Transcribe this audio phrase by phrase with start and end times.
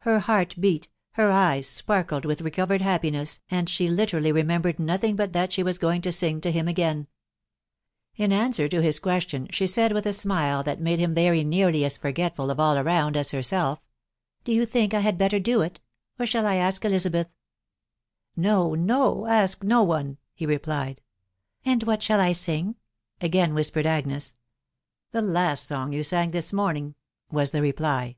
[0.00, 5.16] Her heart beat, her eyes sparkled with reco vered happiness, and she literally remembered nothing
[5.16, 7.06] bat that she was going to sing to him again.
[8.14, 11.82] In answer to his Question, she said with a smile that made him very nearly
[11.86, 13.80] as forgetful of all around as herself,"
[14.44, 15.78] Do ^ou tim&\\»&\M!k»e* dojt?
[16.18, 17.34] ....Or shall 1 ask Elizabethr" TUB
[18.36, 21.00] WIDOW BARNABY, 247 No, no; ask no one/' he replied.
[21.64, 22.74] cc And what shall I sing?"
[23.22, 24.36] again whispered Agnes."
[25.12, 26.96] The last song you sang this morning/'
[27.30, 28.16] was the reply.